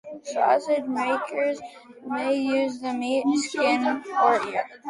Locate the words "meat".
2.91-3.23